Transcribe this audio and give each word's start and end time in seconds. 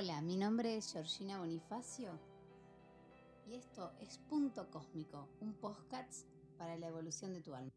Hola, 0.00 0.20
mi 0.20 0.36
nombre 0.36 0.76
es 0.76 0.92
Georgina 0.92 1.40
Bonifacio 1.40 2.12
y 3.48 3.54
esto 3.54 3.90
es 3.98 4.18
Punto 4.18 4.70
Cósmico, 4.70 5.28
un 5.40 5.54
podcast 5.54 6.24
para 6.56 6.76
la 6.76 6.86
evolución 6.86 7.34
de 7.34 7.40
tu 7.40 7.52
alma. 7.52 7.72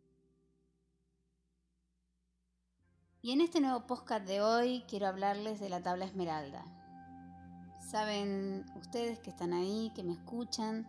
Y 3.24 3.32
en 3.32 3.42
este 3.42 3.60
nuevo 3.60 3.88
podcast 3.88 4.28
de 4.28 4.40
hoy 4.40 4.84
quiero 4.88 5.08
hablarles 5.08 5.60
de 5.60 5.70
la 5.70 5.82
tabla 5.82 6.06
esmeralda. 6.06 6.64
Saben 7.90 8.68
ustedes 8.76 9.18
que 9.18 9.32
están 9.32 9.52
ahí, 9.52 9.92
que 9.96 10.04
me 10.04 10.14
escuchan, 10.14 10.88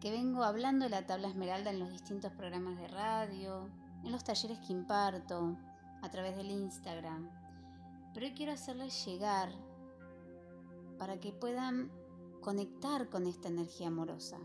que 0.00 0.12
vengo 0.12 0.44
hablando 0.44 0.84
de 0.84 0.90
la 0.90 1.04
tabla 1.04 1.26
esmeralda 1.26 1.70
en 1.70 1.80
los 1.80 1.90
distintos 1.90 2.30
programas 2.30 2.78
de 2.78 2.86
radio, 2.86 3.68
en 4.04 4.12
los 4.12 4.22
talleres 4.22 4.60
que 4.60 4.72
imparto, 4.72 5.58
a 6.00 6.10
través 6.12 6.36
del 6.36 6.52
Instagram. 6.52 7.28
Pero 8.14 8.26
hoy 8.26 8.34
quiero 8.34 8.52
hacerles 8.52 9.04
llegar 9.04 9.50
para 11.04 11.20
que 11.20 11.32
puedan 11.32 11.90
conectar 12.40 13.10
con 13.10 13.26
esta 13.26 13.48
energía 13.48 13.88
amorosa. 13.88 14.38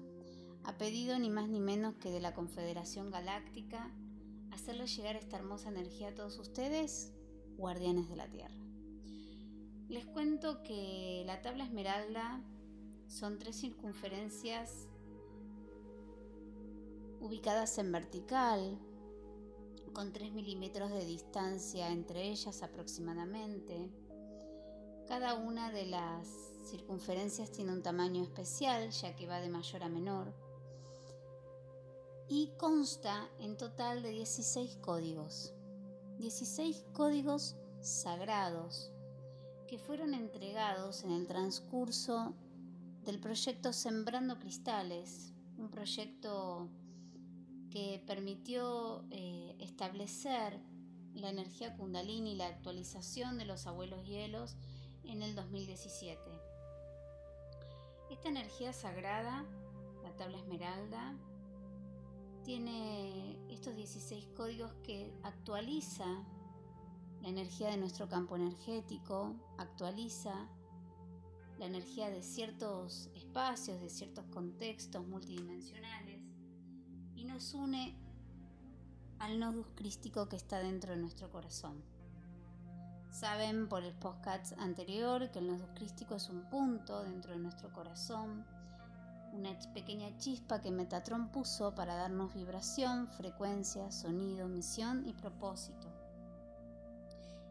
Ha 0.66 0.78
pedido 0.78 1.18
ni 1.18 1.30
más 1.30 1.48
ni 1.48 1.62
menos 1.62 1.96
que 1.96 2.12
de 2.12 2.20
la 2.20 2.34
Confederación 2.34 3.12
Galáctica 3.12 3.90
hacerles 4.52 4.94
llegar 4.94 5.16
esta 5.16 5.38
hermosa 5.38 5.70
energía 5.70 6.10
a 6.10 6.16
todos 6.16 6.38
ustedes, 6.38 7.14
guardianes 7.56 8.10
de 8.10 8.18
la 8.18 8.28
Tierra. 8.28 8.58
Les 9.88 10.06
cuento 10.06 10.62
que 10.64 11.24
la 11.26 11.42
tabla 11.42 11.64
esmeralda 11.64 12.42
son 13.08 13.40
tres 13.40 13.56
circunferencias 13.56 14.90
ubicadas 17.22 17.78
en 17.78 17.90
vertical, 17.90 18.78
con 19.94 20.12
3 20.12 20.34
milímetros 20.34 20.92
de 20.92 21.06
distancia 21.06 21.90
entre 21.90 22.28
ellas 22.28 22.64
aproximadamente. 22.64 24.09
Cada 25.10 25.34
una 25.34 25.72
de 25.72 25.88
las 25.88 26.28
circunferencias 26.70 27.52
tiene 27.52 27.72
un 27.72 27.82
tamaño 27.82 28.22
especial, 28.22 28.92
ya 28.92 29.16
que 29.16 29.26
va 29.26 29.42
de 29.42 29.50
mayor 29.50 29.82
a 29.82 29.90
menor. 29.90 30.32
Y 32.28 32.52
consta 32.60 33.28
en 33.40 33.58
total 33.58 34.04
de 34.04 34.12
16 34.12 34.76
códigos. 34.76 35.52
16 36.20 36.86
códigos 36.94 37.56
sagrados 37.82 38.92
que 39.68 39.80
fueron 39.80 40.14
entregados 40.14 41.04
en 41.04 41.10
el 41.10 41.26
transcurso 41.26 42.36
del 43.04 43.20
proyecto 43.20 43.74
Sembrando 43.74 44.38
Cristales, 44.38 45.34
un 45.58 45.72
proyecto 45.72 46.70
que 47.72 48.04
permitió 48.06 49.06
eh, 49.10 49.56
establecer 49.60 50.60
la 51.16 51.32
energía 51.32 51.76
kundalini 51.76 52.34
y 52.34 52.36
la 52.36 52.46
actualización 52.46 53.40
de 53.40 53.46
los 53.46 53.66
abuelos 53.66 54.06
hielos 54.06 54.56
en 55.10 55.24
el 55.24 55.36
2017. 55.36 56.22
Esta 58.12 58.30
energía 58.30 58.74
sagrada, 58.74 59.44
la 60.04 60.16
tabla 60.16 60.38
esmeralda, 60.38 61.16
tiene 62.44 63.38
estos 63.50 63.76
16 63.76 64.28
códigos 64.36 64.72
que 64.84 65.12
actualiza 65.24 66.06
la 67.22 67.28
energía 67.28 67.70
de 67.70 67.78
nuestro 67.78 68.08
campo 68.08 68.36
energético, 68.36 69.36
actualiza 69.58 70.48
la 71.58 71.66
energía 71.66 72.10
de 72.10 72.22
ciertos 72.22 73.10
espacios, 73.16 73.82
de 73.82 73.90
ciertos 73.90 74.26
contextos 74.28 75.06
multidimensionales 75.06 76.22
y 77.16 77.26
nos 77.26 77.54
une 77.54 77.96
al 79.18 79.40
nodus 79.40 79.68
crístico 79.76 80.30
que 80.30 80.38
está 80.38 80.60
dentro 80.60 80.94
de 80.94 81.02
nuestro 81.02 81.30
corazón. 81.30 81.84
Saben 83.12 83.68
por 83.68 83.84
el 83.84 83.94
podcast 83.96 84.54
anterior 84.60 85.30
que 85.32 85.40
el 85.40 85.48
nodus 85.48 85.70
crístico 85.74 86.16
es 86.16 86.30
un 86.30 86.44
punto 86.44 87.04
dentro 87.04 87.34
de 87.34 87.40
nuestro 87.40 87.74
corazón, 87.74 88.46
una 89.34 89.58
pequeña 89.74 90.16
chispa 90.18 90.62
que 90.62 90.72
Metatron 90.72 91.30
puso 91.30 91.74
para 91.74 91.96
darnos 91.96 92.34
vibración, 92.34 93.08
frecuencia, 93.08 93.92
sonido, 93.92 94.48
misión 94.48 95.08
y 95.08 95.14
propósito. 95.14 95.88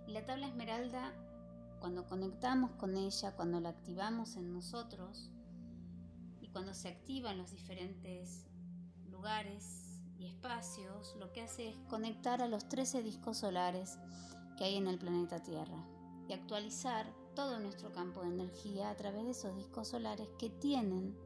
Y 0.06 0.12
la 0.12 0.25
tabla 0.25 0.47
esmeralda, 0.47 1.12
cuando 1.81 2.06
conectamos 2.06 2.71
con 2.72 2.97
ella, 2.97 3.34
cuando 3.34 3.61
la 3.61 3.71
activamos 3.71 4.37
en 4.37 4.53
nosotros 4.53 5.28
y 6.41 6.49
cuando 6.49 6.72
se 6.72 6.88
activan 6.88 7.37
los 7.37 7.50
diferentes 7.50 8.47
lugares 9.11 10.00
y 10.19 10.27
espacios, 10.27 11.15
lo 11.19 11.32
que 11.32 11.43
hace 11.43 11.69
es 11.71 11.77
conectar 11.88 12.43
a 12.43 12.49
los 12.49 12.69
13 12.69 13.03
discos 13.03 13.38
solares 13.38 13.99
que 14.58 14.64
hay 14.64 14.76
en 14.76 14.88
el 14.88 14.98
planeta 14.98 15.41
Tierra 15.41 15.86
y 16.28 16.32
actualizar 16.32 17.14
todo 17.34 17.60
nuestro 17.60 17.92
campo 17.92 18.22
de 18.22 18.28
energía 18.28 18.91
a 18.91 18.96
través 18.96 19.24
de 19.24 19.30
esos 19.30 19.56
discos 19.56 19.88
solares 19.88 20.28
que 20.36 20.50
tienen 20.50 21.16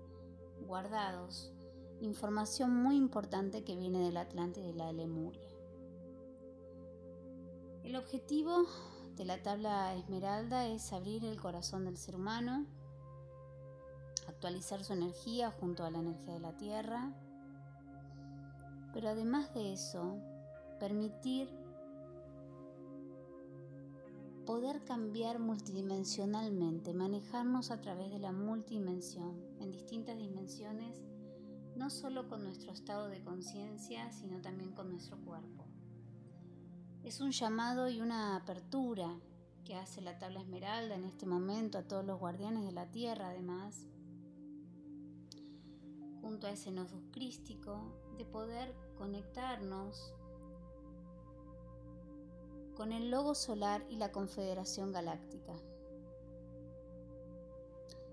guardados 0.66 1.50
información 2.03 2.75
muy 2.75 2.97
importante 2.97 3.65
que 3.65 3.76
viene 3.76 4.00
del 4.00 4.16
Atlante 4.16 4.60
y 4.60 4.65
de 4.65 4.75
la 4.75 4.93
Lemuria. 4.93 5.41
El 7.84 7.97
objetivo 7.97 8.66
de 9.16 9.25
la 9.25 9.43
tabla 9.43 9.94
esmeralda 9.94 10.66
es 10.66 10.93
abrir 10.93 11.25
el 11.25 11.41
corazón 11.41 11.84
del 11.84 11.97
ser 11.97 12.16
humano, 12.16 12.66
actualizar 14.28 14.84
su 14.84 14.93
energía 14.93 15.50
junto 15.50 15.84
a 15.84 15.91
la 15.91 16.00
energía 16.00 16.34
de 16.34 16.41
la 16.41 16.56
Tierra, 16.56 17.12
pero 18.93 19.09
además 19.09 19.54
de 19.54 19.72
eso, 19.72 20.19
permitir 20.78 21.62
poder 24.45 24.85
cambiar 24.85 25.39
multidimensionalmente, 25.39 26.93
manejarnos 26.95 27.71
a 27.71 27.81
través 27.81 28.11
de 28.11 28.19
la 28.19 28.33
multidimensión, 28.33 29.41
en 29.61 29.71
distintas 29.71 30.19
dimensiones, 30.19 31.01
no 31.77 31.91
solo 31.91 32.29
con 32.29 32.43
nuestro 32.43 32.73
estado 32.73 33.09
de 33.09 33.23
conciencia, 33.23 34.11
sino 34.11 34.41
también 34.41 34.73
con 34.73 34.91
nuestro 34.91 35.17
cuerpo. 35.19 35.65
Es 37.05 37.21
un 37.21 37.31
llamado 37.31 37.89
y 37.89 38.01
una 38.01 38.37
apertura 38.37 39.19
que 39.65 39.77
hace 39.77 40.01
la 40.01 40.19
tabla 40.19 40.41
esmeralda 40.41 40.97
en 40.97 41.05
este 41.05 41.27
momento 41.27 41.79
a 41.79 41.83
todos 41.83 42.05
los 42.05 42.19
guardianes 42.19 42.65
de 42.65 42.73
la 42.73 42.91
tierra, 42.91 43.31
además, 43.31 43.87
junto 46.21 46.47
a 46.47 46.51
ese 46.51 46.71
nodus 46.71 47.03
crístico, 47.13 47.93
de 48.19 48.25
poder 48.25 48.75
conectarnos 48.97 50.15
con 52.77 52.93
el 52.93 53.10
logo 53.10 53.34
solar 53.34 53.83
y 53.88 53.97
la 53.97 54.12
Confederación 54.12 54.93
Galáctica. 54.93 55.55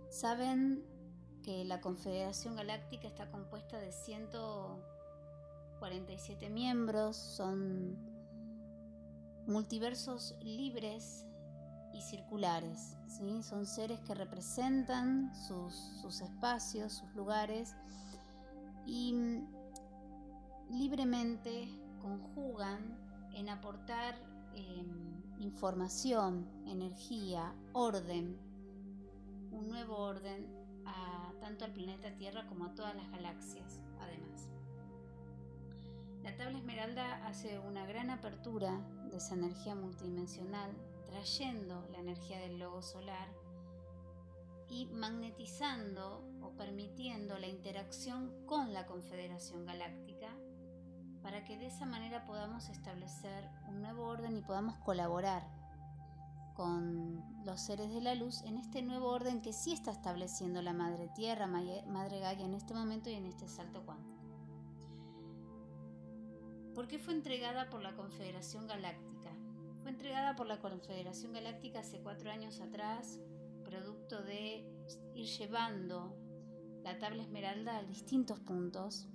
Saben 0.10 0.84
que 1.44 1.66
la 1.66 1.82
Confederación 1.82 2.56
Galáctica 2.56 3.08
está 3.08 3.30
compuesta 3.32 3.80
de 3.80 3.92
147 3.92 6.50
miembros, 6.50 7.16
son 7.16 7.98
multiversos 9.48 10.36
libres 10.42 11.26
y 11.94 12.02
circulares, 12.02 12.98
¿sí? 13.08 13.42
son 13.44 13.66
seres 13.66 14.02
que 14.02 14.14
representan 14.14 15.34
sus, 15.48 15.74
sus 16.02 16.20
espacios, 16.22 16.92
sus 16.94 17.16
lugares 17.16 17.76
y 18.86 19.42
libremente 20.70 21.68
conjugan 22.02 22.98
en 23.34 23.50
aportar 23.50 24.16
em, 24.60 25.24
información, 25.40 26.48
energía, 26.66 27.56
orden, 27.74 28.38
un 29.52 29.70
nuevo 29.70 29.98
orden 29.98 30.48
a 30.86 31.34
tanto 31.40 31.66
al 31.66 31.74
planeta 31.74 32.16
Tierra 32.16 32.46
como 32.48 32.66
a 32.66 32.76
todas 32.76 32.96
las 32.96 33.10
galaxias, 33.12 33.80
además. 34.00 34.50
La 36.24 36.36
tabla 36.36 36.58
esmeralda 36.58 37.26
hace 37.26 37.60
una 37.60 37.86
gran 37.86 38.10
apertura 38.10 38.80
de 39.10 39.18
esa 39.18 39.36
energía 39.36 39.76
multidimensional, 39.76 40.72
trayendo 41.06 41.88
la 41.92 42.00
energía 42.00 42.40
del 42.40 42.60
logo 42.60 42.82
solar 42.82 43.30
y 44.70 44.86
magnetizando 44.88 46.24
o 46.42 46.52
permitiendo 46.52 47.38
la 47.40 47.48
interacción 47.48 48.46
con 48.46 48.74
la 48.74 48.86
Confederación 48.86 49.66
Galáctica 49.66 50.30
para 51.22 51.44
que 51.44 51.58
de 51.58 51.68
esa 51.68 51.86
manera 51.86 52.26
podamos 52.26 52.70
establecer 52.70 53.50
un 53.68 53.82
nuevo 53.82 54.06
orden 54.06 54.38
y 54.38 54.42
podamos 54.42 54.78
colaborar 54.78 55.44
con 56.54 57.24
los 57.46 57.62
seres 57.62 57.94
de 57.94 58.02
la 58.02 58.16
luz 58.16 58.42
en 58.44 58.58
este 58.58 58.82
nuevo 58.82 59.08
orden 59.08 59.42
que 59.42 59.54
sí 59.54 59.72
está 59.72 59.92
estableciendo 59.92 60.62
la 60.62 60.74
Madre 60.74 61.10
Tierra, 61.16 61.48
Madre 61.48 62.20
Gaia 62.20 62.46
en 62.46 62.54
este 62.54 62.74
momento 62.74 63.10
y 63.10 63.14
en 63.14 63.26
este 63.26 63.48
salto 63.48 63.86
cuántico. 63.86 64.20
¿Por 66.76 66.88
qué 66.88 67.00
fue 67.00 67.14
entregada 67.14 67.70
por 67.70 67.82
la 67.82 67.96
Confederación 67.96 68.68
Galáctica? 68.68 69.32
Fue 69.82 69.92
entregada 69.92 70.36
por 70.36 70.48
la 70.48 70.60
Confederación 70.60 71.34
Galáctica 71.34 71.80
hace 71.80 72.02
cuatro 72.02 72.30
años 72.32 72.60
atrás, 72.60 73.20
producto 73.64 74.22
de 74.22 74.66
ir 75.16 75.28
llevando 75.28 76.16
la 76.84 77.00
tabla 77.00 77.24
esmeralda 77.24 77.78
a 77.78 77.84
distintos 77.84 78.40
puntos 78.40 79.08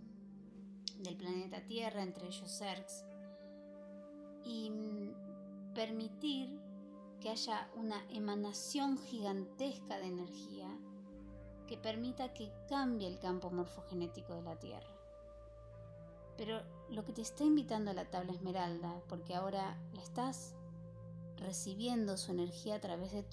del 1.04 1.16
planeta 1.16 1.64
Tierra, 1.64 2.02
entre 2.02 2.26
ellos 2.26 2.50
CERX, 2.58 3.04
y 4.44 4.70
mm, 4.70 5.74
permitir 5.74 6.58
que 7.20 7.30
haya 7.30 7.70
una 7.76 8.04
emanación 8.10 8.98
gigantesca 8.98 9.98
de 9.98 10.06
energía 10.06 10.68
que 11.66 11.78
permita 11.78 12.34
que 12.34 12.52
cambie 12.68 13.08
el 13.08 13.18
campo 13.18 13.50
morfogenético 13.50 14.34
de 14.34 14.42
la 14.42 14.58
Tierra. 14.58 14.90
Pero 16.36 16.62
lo 16.90 17.04
que 17.04 17.12
te 17.12 17.22
está 17.22 17.44
invitando 17.44 17.90
a 17.90 17.94
la 17.94 18.10
tabla 18.10 18.32
esmeralda, 18.32 19.00
porque 19.08 19.34
ahora 19.34 19.78
la 19.94 20.02
estás 20.02 20.54
recibiendo 21.36 22.16
su 22.16 22.32
energía 22.32 22.76
a 22.76 22.80
través 22.80 23.12
de 23.12 23.24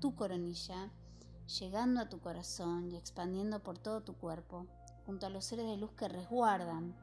tu 0.00 0.14
coronilla, 0.14 0.92
llegando 1.58 2.00
a 2.00 2.08
tu 2.08 2.20
corazón 2.20 2.90
y 2.92 2.96
expandiendo 2.96 3.62
por 3.62 3.78
todo 3.78 4.02
tu 4.02 4.14
cuerpo, 4.14 4.66
junto 5.08 5.24
a 5.24 5.30
los 5.30 5.46
seres 5.46 5.64
de 5.64 5.78
luz 5.78 5.92
que 5.92 6.06
resguardan 6.06 6.94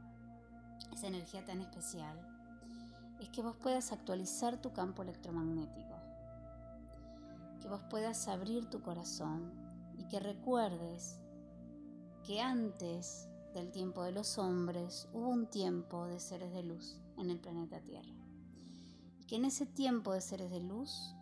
esa 0.93 1.07
energía 1.07 1.43
tan 1.43 1.59
especial, 1.59 2.15
es 3.19 3.29
que 3.29 3.41
vos 3.41 3.55
puedas 3.55 3.91
actualizar 3.91 4.61
tu 4.61 4.73
campo 4.73 5.01
electromagnético, 5.01 5.95
que 7.59 7.67
vos 7.67 7.81
puedas 7.89 8.27
abrir 8.27 8.69
tu 8.69 8.83
corazón 8.83 9.51
y 9.97 10.03
que 10.03 10.19
recuerdes 10.19 11.19
que 12.23 12.41
antes 12.41 13.27
del 13.55 13.71
tiempo 13.71 14.03
de 14.03 14.11
los 14.11 14.37
hombres 14.37 15.09
hubo 15.11 15.29
un 15.29 15.47
tiempo 15.47 16.05
de 16.05 16.19
seres 16.19 16.53
de 16.53 16.61
luz 16.61 17.01
en 17.17 17.31
el 17.31 17.39
planeta 17.39 17.81
Tierra. 17.81 18.13
Y 19.19 19.25
que 19.25 19.37
en 19.37 19.45
ese 19.45 19.65
tiempo 19.65 20.13
de 20.13 20.21
seres 20.21 20.51
de 20.51 20.59
luz 20.59 21.15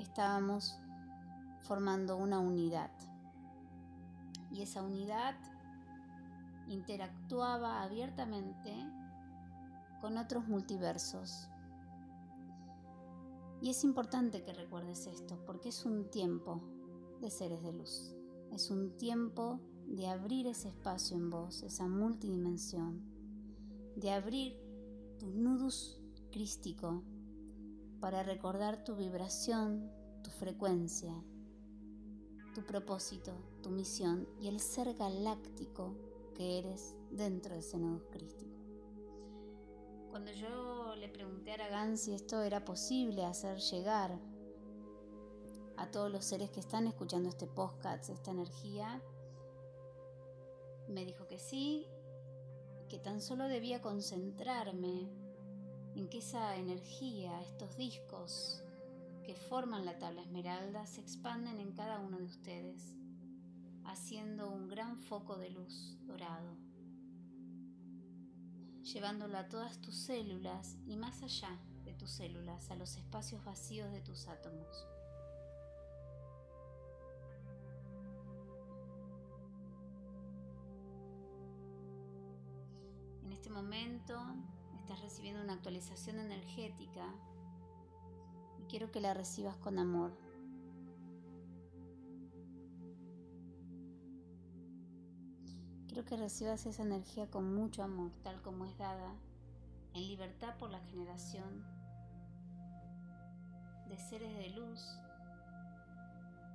estábamos 0.00 0.76
formando 1.60 2.16
una 2.16 2.40
unidad. 2.40 2.90
Y 4.50 4.62
esa 4.62 4.82
unidad 4.82 5.36
interactuaba 6.72 7.82
abiertamente 7.82 8.74
con 10.00 10.18
otros 10.18 10.46
multiversos. 10.48 11.48
Y 13.60 13.70
es 13.70 13.84
importante 13.84 14.42
que 14.42 14.52
recuerdes 14.52 15.06
esto 15.06 15.42
porque 15.46 15.68
es 15.68 15.84
un 15.84 16.10
tiempo 16.10 16.60
de 17.20 17.30
seres 17.30 17.62
de 17.62 17.72
luz. 17.72 18.14
Es 18.50 18.70
un 18.70 18.96
tiempo 18.98 19.60
de 19.86 20.08
abrir 20.08 20.46
ese 20.46 20.68
espacio 20.68 21.16
en 21.16 21.30
vos, 21.30 21.62
esa 21.62 21.86
multidimensión, 21.86 23.02
de 23.96 24.10
abrir 24.10 24.56
tu 25.18 25.26
nudus 25.26 26.00
crístico 26.32 27.04
para 28.00 28.24
recordar 28.24 28.82
tu 28.82 28.96
vibración, 28.96 29.88
tu 30.24 30.30
frecuencia, 30.30 31.14
tu 32.54 32.62
propósito, 32.66 33.32
tu 33.62 33.70
misión 33.70 34.26
y 34.40 34.48
el 34.48 34.60
ser 34.60 34.94
galáctico 34.94 35.94
que 36.34 36.58
eres 36.58 36.94
dentro 37.10 37.54
de 37.54 37.60
ese 37.60 37.78
nudus 37.78 38.04
crístico. 38.10 38.56
Cuando 40.10 40.30
yo 40.32 40.94
le 40.96 41.08
pregunté 41.08 41.52
a 41.52 41.54
Aragán 41.54 41.96
si 41.96 42.12
esto 42.12 42.42
era 42.42 42.64
posible 42.64 43.24
hacer 43.24 43.58
llegar 43.58 44.18
a 45.76 45.90
todos 45.90 46.10
los 46.12 46.24
seres 46.24 46.50
que 46.50 46.60
están 46.60 46.86
escuchando 46.86 47.28
este 47.28 47.46
podcast, 47.46 48.10
esta 48.10 48.30
energía, 48.30 49.02
me 50.88 51.04
dijo 51.04 51.26
que 51.26 51.38
sí, 51.38 51.86
que 52.88 52.98
tan 52.98 53.20
solo 53.20 53.48
debía 53.48 53.80
concentrarme 53.80 55.08
en 55.96 56.08
que 56.08 56.18
esa 56.18 56.56
energía, 56.56 57.40
estos 57.40 57.76
discos 57.76 58.62
que 59.24 59.34
forman 59.34 59.84
la 59.84 59.98
tabla 59.98 60.22
esmeralda, 60.22 60.86
se 60.86 61.00
expanden 61.00 61.60
en 61.60 61.72
cada 61.72 62.00
uno 62.00 62.18
de 62.18 62.24
ustedes, 62.24 62.94
haciendo 63.84 64.50
un 64.50 64.68
gran 64.68 64.98
foco 64.98 65.36
de 65.36 65.50
luz 65.50 65.96
dorado, 66.06 66.56
llevándolo 68.82 69.38
a 69.38 69.48
todas 69.48 69.80
tus 69.80 69.96
células 69.96 70.76
y 70.86 70.96
más 70.96 71.22
allá 71.22 71.58
de 71.84 71.94
tus 71.94 72.10
células, 72.10 72.70
a 72.70 72.76
los 72.76 72.96
espacios 72.96 73.44
vacíos 73.44 73.90
de 73.92 74.00
tus 74.00 74.28
átomos. 74.28 74.86
momento 83.52 84.18
estás 84.80 85.00
recibiendo 85.02 85.42
una 85.42 85.52
actualización 85.52 86.18
energética 86.18 87.06
y 88.58 88.64
quiero 88.64 88.90
que 88.90 89.00
la 89.00 89.14
recibas 89.14 89.56
con 89.58 89.78
amor. 89.78 90.31
Quiero 95.92 96.08
que 96.08 96.16
recibas 96.16 96.64
esa 96.64 96.84
energía 96.84 97.26
con 97.26 97.54
mucho 97.54 97.82
amor, 97.82 98.12
tal 98.22 98.40
como 98.40 98.64
es 98.64 98.78
dada, 98.78 99.12
en 99.92 100.08
libertad 100.08 100.56
por 100.56 100.70
la 100.70 100.80
generación 100.80 101.66
de 103.90 103.98
seres 103.98 104.34
de 104.38 104.48
luz 104.58 104.80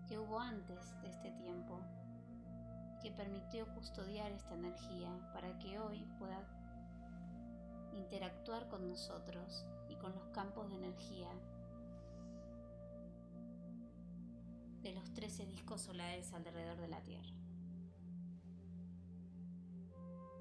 que 0.08 0.18
hubo 0.18 0.40
antes 0.40 1.00
de 1.04 1.10
este 1.10 1.30
tiempo, 1.34 1.80
que 3.00 3.12
permitió 3.12 3.72
custodiar 3.76 4.32
esta 4.32 4.56
energía 4.56 5.12
para 5.36 5.60
que 5.60 5.78
hoy 5.78 6.04
pueda 6.18 6.42
interactuar 7.94 8.68
con 8.70 8.90
nosotros 8.90 9.68
y 9.88 9.98
con 9.98 10.16
los 10.16 10.30
campos 10.30 10.68
de 10.70 10.78
energía 10.78 11.30
de 14.82 14.94
los 14.94 15.14
13 15.14 15.46
discos 15.46 15.82
solares 15.82 16.34
alrededor 16.34 16.78
de 16.78 16.88
la 16.88 17.04
Tierra. 17.04 17.37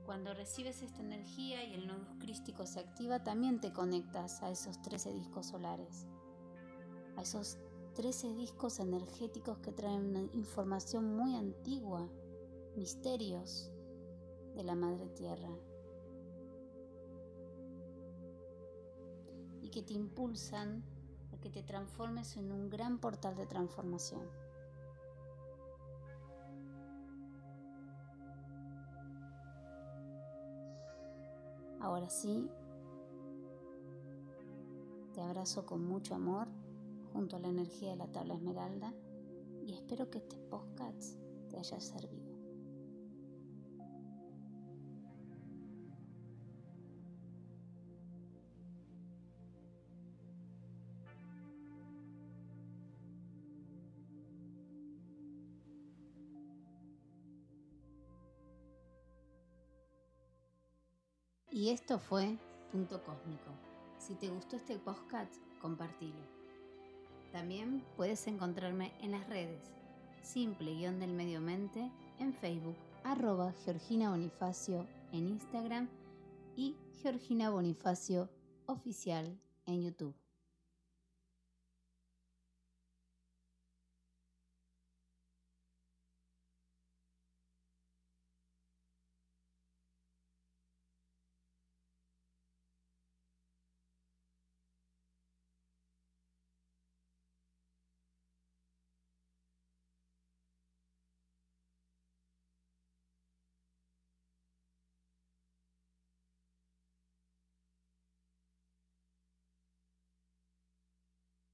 Cuando 0.07 0.33
recibes 0.35 0.83
esta 0.83 1.03
energía 1.03 1.65
y 1.65 1.75
el 1.75 1.89
nodo 1.89 2.17
crístico 2.21 2.65
se 2.65 2.79
activa, 2.79 3.25
también 3.25 3.59
te 3.59 3.73
conectas 3.73 4.41
a 4.41 4.51
esos 4.51 4.81
13 4.81 5.13
discos 5.13 5.47
solares, 5.47 6.07
a 7.17 7.23
esos 7.23 7.59
13 7.95 8.35
discos 8.35 8.79
energéticos 8.79 9.59
que 9.59 9.73
traen 9.73 10.07
una 10.07 10.21
información 10.33 11.17
muy 11.17 11.35
antigua, 11.35 12.09
misterios 12.77 13.73
de 14.55 14.63
la 14.63 14.77
Madre 14.77 15.09
Tierra, 15.09 15.51
y 19.61 19.71
que 19.71 19.83
te 19.83 19.95
impulsan 19.95 20.85
a 21.33 21.41
que 21.41 21.51
te 21.51 21.65
transformes 21.65 22.37
en 22.37 22.53
un 22.53 22.71
gran 22.71 23.01
portal 23.01 23.35
de 23.35 23.47
transformación. 23.47 24.46
Ahora 31.87 32.11
sí, 32.11 32.51
te 35.15 35.21
abrazo 35.21 35.65
con 35.65 35.87
mucho 35.87 36.17
amor 36.17 36.49
junto 37.13 37.37
a 37.37 37.39
la 37.39 37.47
energía 37.47 37.91
de 37.91 37.97
la 37.97 38.11
tabla 38.11 38.35
esmeralda 38.35 38.93
y 39.65 39.75
espero 39.75 40.11
que 40.11 40.19
este 40.19 40.37
podcast 40.37 41.17
te 41.49 41.61
haya 41.61 41.79
servido. 41.79 42.36
Y 61.57 61.71
esto 61.71 61.99
fue 61.99 62.37
Punto 62.71 63.03
Cósmico. 63.03 63.51
Si 63.97 64.15
te 64.15 64.29
gustó 64.29 64.57
este 64.57 64.79
podcast, 64.79 65.33
compartilo. 65.59 66.21
También 67.33 67.83
puedes 67.97 68.27
encontrarme 68.27 68.93
en 69.01 69.13
las 69.13 69.27
redes 69.27 69.63
Simple 70.21 70.75
Guión 70.75 71.01
del 71.01 71.13
Medio 71.15 71.41
Mente 71.41 71.91
en 72.19 72.35
Facebook, 72.35 72.77
arroba 73.05 73.55
Georgina 73.65 74.11
Bonifacio 74.11 74.87
en 75.13 75.29
Instagram 75.29 75.89
y 76.57 76.77
Georgina 77.01 77.49
Bonifacio 77.49 78.29
Oficial 78.67 79.41
en 79.65 79.83
YouTube. 79.83 80.26